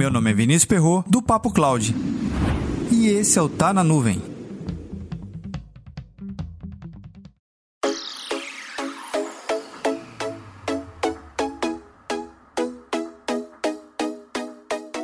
Meu 0.00 0.10
nome 0.10 0.30
é 0.30 0.32
Vinícius 0.32 0.64
Perro 0.64 1.04
do 1.06 1.20
Papo 1.20 1.52
Cloud. 1.52 1.94
E 2.90 3.08
esse 3.08 3.38
é 3.38 3.42
o 3.42 3.50
Tá 3.50 3.70
na 3.70 3.84
Nuvem. 3.84 4.22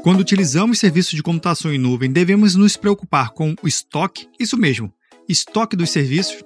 Quando 0.03 0.21
utilizamos 0.21 0.79
serviços 0.79 1.13
de 1.13 1.23
computação 1.23 1.71
em 1.71 1.77
nuvem, 1.77 2.11
devemos 2.11 2.55
nos 2.55 2.75
preocupar 2.75 3.33
com 3.33 3.55
o 3.63 3.69
estoque, 3.69 4.27
isso 4.41 4.57
mesmo, 4.57 4.91
estoque 5.29 5.77
dos 5.77 5.91
serviços, 5.91 6.43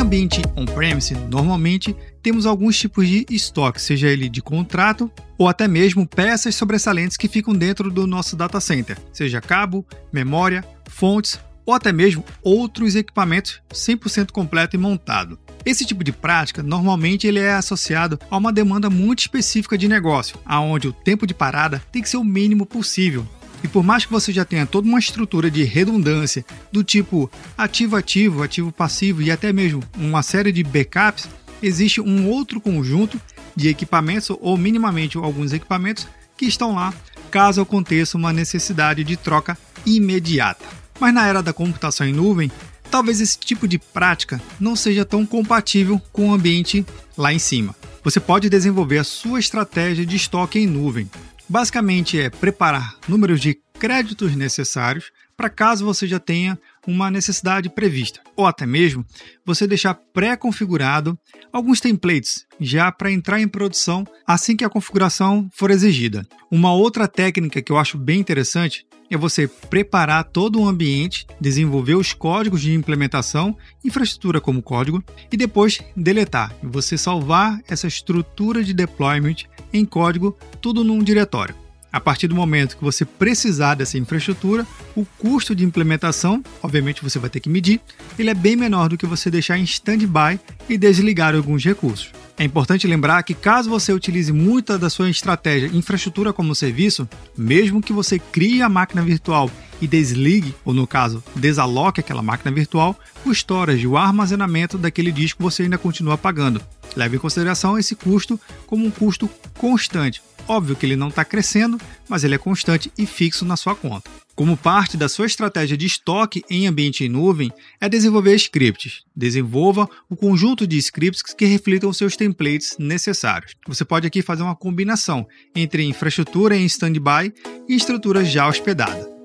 Ambiente 0.00 0.40
on-premise, 0.56 1.14
normalmente 1.14 1.94
temos 2.22 2.46
alguns 2.46 2.78
tipos 2.78 3.06
de 3.06 3.26
estoque, 3.28 3.80
seja 3.80 4.08
ele 4.08 4.30
de 4.30 4.40
contrato 4.40 5.12
ou 5.36 5.46
até 5.46 5.68
mesmo 5.68 6.06
peças 6.06 6.54
sobressalentes 6.54 7.18
que 7.18 7.28
ficam 7.28 7.52
dentro 7.52 7.90
do 7.90 8.06
nosso 8.06 8.34
data 8.34 8.58
center, 8.60 8.96
seja 9.12 9.42
cabo, 9.42 9.84
memória, 10.10 10.64
fontes 10.88 11.38
ou 11.66 11.74
até 11.74 11.92
mesmo 11.92 12.24
outros 12.42 12.96
equipamentos 12.96 13.60
100% 13.72 14.30
completo 14.30 14.74
e 14.74 14.78
montado. 14.78 15.38
Esse 15.66 15.84
tipo 15.84 16.02
de 16.02 16.12
prática 16.12 16.62
normalmente 16.62 17.26
ele 17.26 17.38
é 17.38 17.52
associado 17.52 18.18
a 18.30 18.38
uma 18.38 18.52
demanda 18.52 18.88
muito 18.88 19.18
específica 19.18 19.76
de 19.76 19.86
negócio, 19.86 20.38
aonde 20.46 20.88
o 20.88 20.94
tempo 20.94 21.26
de 21.26 21.34
parada 21.34 21.82
tem 21.92 22.00
que 22.00 22.08
ser 22.08 22.16
o 22.16 22.24
mínimo 22.24 22.64
possível, 22.64 23.28
e 23.62 23.68
por 23.68 23.82
mais 23.82 24.04
que 24.04 24.12
você 24.12 24.32
já 24.32 24.44
tenha 24.44 24.66
toda 24.66 24.88
uma 24.88 24.98
estrutura 24.98 25.50
de 25.50 25.62
redundância 25.64 26.44
do 26.72 26.82
tipo 26.82 27.30
ativo-ativo, 27.56 28.42
ativo-passivo 28.42 29.22
e 29.22 29.30
até 29.30 29.52
mesmo 29.52 29.82
uma 29.96 30.22
série 30.22 30.52
de 30.52 30.62
backups, 30.62 31.28
existe 31.62 32.00
um 32.00 32.28
outro 32.28 32.60
conjunto 32.60 33.20
de 33.54 33.68
equipamentos 33.68 34.30
ou 34.40 34.56
minimamente 34.56 35.18
alguns 35.18 35.52
equipamentos 35.52 36.08
que 36.36 36.46
estão 36.46 36.74
lá 36.74 36.94
caso 37.30 37.60
aconteça 37.60 38.16
uma 38.16 38.32
necessidade 38.32 39.04
de 39.04 39.16
troca 39.16 39.56
imediata. 39.86 40.64
Mas 40.98 41.14
na 41.14 41.26
era 41.26 41.42
da 41.42 41.52
computação 41.52 42.06
em 42.06 42.12
nuvem, 42.12 42.50
talvez 42.90 43.20
esse 43.20 43.38
tipo 43.38 43.68
de 43.68 43.78
prática 43.78 44.40
não 44.58 44.74
seja 44.74 45.04
tão 45.04 45.24
compatível 45.24 46.00
com 46.12 46.30
o 46.30 46.34
ambiente 46.34 46.84
lá 47.16 47.32
em 47.32 47.38
cima. 47.38 47.74
Você 48.02 48.18
pode 48.18 48.48
desenvolver 48.48 48.98
a 48.98 49.04
sua 49.04 49.38
estratégia 49.38 50.04
de 50.04 50.16
estoque 50.16 50.58
em 50.58 50.66
nuvem, 50.66 51.08
Basicamente 51.50 52.16
é 52.16 52.30
preparar 52.30 52.94
números 53.08 53.40
de 53.40 53.58
créditos 53.76 54.36
necessários 54.36 55.10
para 55.36 55.50
caso 55.50 55.84
você 55.84 56.06
já 56.06 56.20
tenha 56.20 56.56
uma 56.86 57.10
necessidade 57.10 57.68
prevista, 57.68 58.20
ou 58.36 58.46
até 58.46 58.64
mesmo 58.64 59.04
você 59.44 59.66
deixar 59.66 59.94
pré-configurado 59.94 61.18
alguns 61.52 61.80
templates 61.80 62.46
já 62.60 62.92
para 62.92 63.10
entrar 63.10 63.40
em 63.40 63.48
produção 63.48 64.06
assim 64.24 64.54
que 64.54 64.64
a 64.64 64.70
configuração 64.70 65.48
for 65.52 65.72
exigida. 65.72 66.24
Uma 66.52 66.72
outra 66.72 67.08
técnica 67.08 67.60
que 67.60 67.72
eu 67.72 67.78
acho 67.78 67.98
bem 67.98 68.20
interessante 68.20 68.86
é 69.10 69.16
você 69.16 69.48
preparar 69.48 70.24
todo 70.24 70.60
o 70.60 70.68
ambiente, 70.68 71.26
desenvolver 71.40 71.96
os 71.96 72.12
códigos 72.12 72.62
de 72.62 72.72
implementação, 72.72 73.56
infraestrutura 73.84 74.40
como 74.40 74.62
código, 74.62 75.02
e 75.30 75.36
depois 75.36 75.80
deletar. 75.96 76.54
E 76.62 76.66
você 76.66 76.96
salvar 76.96 77.60
essa 77.68 77.88
estrutura 77.88 78.62
de 78.62 78.72
deployment 78.72 79.44
em 79.72 79.84
código, 79.84 80.38
tudo 80.60 80.84
num 80.84 81.02
diretório. 81.02 81.54
A 81.92 81.98
partir 81.98 82.28
do 82.28 82.36
momento 82.36 82.76
que 82.76 82.84
você 82.84 83.04
precisar 83.04 83.74
dessa 83.74 83.98
infraestrutura, 83.98 84.64
o 84.94 85.04
custo 85.18 85.56
de 85.56 85.64
implementação, 85.64 86.40
obviamente 86.62 87.02
você 87.02 87.18
vai 87.18 87.28
ter 87.28 87.40
que 87.40 87.48
medir, 87.48 87.80
ele 88.16 88.30
é 88.30 88.34
bem 88.34 88.54
menor 88.54 88.88
do 88.88 88.96
que 88.96 89.06
você 89.06 89.28
deixar 89.28 89.58
em 89.58 89.64
stand-by 89.64 90.38
e 90.68 90.78
desligar 90.78 91.34
alguns 91.34 91.64
recursos. 91.64 92.12
É 92.40 92.44
importante 92.44 92.86
lembrar 92.86 93.22
que 93.22 93.34
caso 93.34 93.68
você 93.68 93.92
utilize 93.92 94.32
muita 94.32 94.78
da 94.78 94.88
sua 94.88 95.10
estratégia 95.10 95.68
infraestrutura 95.76 96.32
como 96.32 96.54
serviço, 96.54 97.06
mesmo 97.36 97.82
que 97.82 97.92
você 97.92 98.18
crie 98.18 98.62
a 98.62 98.68
máquina 98.68 99.02
virtual 99.02 99.50
e 99.78 99.86
desligue, 99.86 100.54
ou 100.64 100.72
no 100.72 100.86
caso, 100.86 101.22
desaloque 101.36 102.00
aquela 102.00 102.22
máquina 102.22 102.50
virtual, 102.50 102.98
o 103.26 103.30
storage, 103.30 103.86
o 103.86 103.98
armazenamento 103.98 104.78
daquele 104.78 105.12
disco 105.12 105.42
você 105.42 105.64
ainda 105.64 105.76
continua 105.76 106.16
pagando. 106.16 106.62
Leve 106.96 107.16
em 107.16 107.20
consideração 107.20 107.78
esse 107.78 107.94
custo 107.94 108.40
como 108.66 108.86
um 108.86 108.90
custo 108.90 109.28
constante. 109.58 110.22
Óbvio 110.50 110.74
que 110.74 110.84
ele 110.84 110.96
não 110.96 111.10
está 111.10 111.24
crescendo, 111.24 111.80
mas 112.08 112.24
ele 112.24 112.34
é 112.34 112.38
constante 112.38 112.90
e 112.98 113.06
fixo 113.06 113.44
na 113.44 113.56
sua 113.56 113.76
conta. 113.76 114.10
Como 114.34 114.56
parte 114.56 114.96
da 114.96 115.08
sua 115.08 115.26
estratégia 115.26 115.76
de 115.76 115.86
estoque 115.86 116.42
em 116.50 116.66
ambiente 116.66 117.04
em 117.04 117.08
nuvem, 117.08 117.52
é 117.80 117.88
desenvolver 117.88 118.34
scripts. 118.34 119.04
Desenvolva 119.14 119.88
o 120.08 120.16
conjunto 120.16 120.66
de 120.66 120.76
scripts 120.76 121.22
que 121.22 121.44
reflitam 121.44 121.92
seus 121.92 122.16
templates 122.16 122.74
necessários. 122.80 123.54
Você 123.68 123.84
pode 123.84 124.08
aqui 124.08 124.22
fazer 124.22 124.42
uma 124.42 124.56
combinação 124.56 125.24
entre 125.54 125.84
infraestrutura 125.84 126.56
em 126.56 126.64
standby 126.64 127.32
e 127.68 127.76
estrutura 127.76 128.24
já 128.24 128.48
hospedada. 128.48 129.19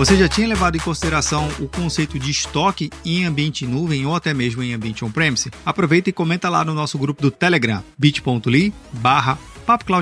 Você 0.00 0.16
já 0.16 0.26
tinha 0.26 0.48
levado 0.48 0.76
em 0.76 0.80
consideração 0.80 1.46
o 1.58 1.68
conceito 1.68 2.18
de 2.18 2.30
estoque 2.30 2.88
em 3.04 3.26
ambiente 3.26 3.66
nuvem 3.66 4.06
ou 4.06 4.16
até 4.16 4.32
mesmo 4.32 4.62
em 4.62 4.72
ambiente 4.72 5.04
on-premise? 5.04 5.50
Aproveita 5.62 6.08
e 6.08 6.12
comenta 6.12 6.48
lá 6.48 6.64
no 6.64 6.72
nosso 6.72 6.96
grupo 6.96 7.20
do 7.20 7.30
Telegram, 7.30 7.84
bit.ly 7.98 8.72
barra 8.94 9.38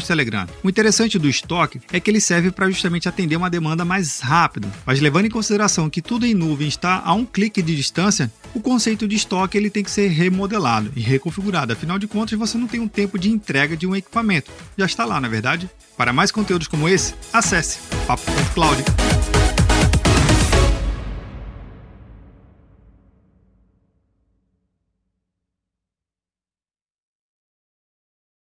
Telegram. 0.06 0.46
O 0.62 0.68
interessante 0.68 1.18
do 1.18 1.28
estoque 1.28 1.80
é 1.92 1.98
que 1.98 2.08
ele 2.08 2.20
serve 2.20 2.52
para 2.52 2.70
justamente 2.70 3.08
atender 3.08 3.34
uma 3.34 3.50
demanda 3.50 3.84
mais 3.84 4.20
rápida, 4.20 4.70
mas 4.86 5.00
levando 5.00 5.24
em 5.24 5.30
consideração 5.30 5.90
que 5.90 6.00
tudo 6.00 6.24
em 6.24 6.32
nuvem 6.32 6.68
está 6.68 7.02
a 7.04 7.12
um 7.12 7.24
clique 7.24 7.60
de 7.60 7.74
distância, 7.74 8.32
o 8.54 8.60
conceito 8.60 9.06
de 9.08 9.16
estoque 9.16 9.58
ele 9.58 9.68
tem 9.68 9.82
que 9.82 9.90
ser 9.90 10.06
remodelado 10.06 10.92
e 10.94 11.00
reconfigurado. 11.00 11.72
Afinal 11.72 11.98
de 11.98 12.06
contas, 12.06 12.38
você 12.38 12.56
não 12.56 12.68
tem 12.68 12.78
um 12.78 12.88
tempo 12.88 13.18
de 13.18 13.30
entrega 13.30 13.76
de 13.76 13.84
um 13.84 13.96
equipamento. 13.96 14.48
Já 14.76 14.86
está 14.86 15.04
lá, 15.04 15.20
na 15.20 15.26
é 15.26 15.30
verdade? 15.30 15.68
Para 15.96 16.12
mais 16.12 16.30
conteúdos 16.30 16.68
como 16.68 16.88
esse, 16.88 17.14
acesse 17.32 17.80
Papo 18.06 18.22
Cloud. 18.54 18.84